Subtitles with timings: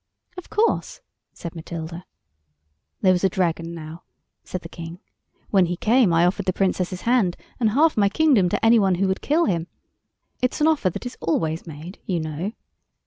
[0.35, 0.99] "Of course,"
[1.31, 2.05] said Matilda.
[3.03, 4.01] "There was a Dragon, now,"
[4.43, 4.97] said the King.
[5.51, 8.95] "When he came I offered the Princess's hand and half my kingdom to any one
[8.95, 9.67] who would kill him.
[10.41, 12.53] It's an offer that is always made, you know."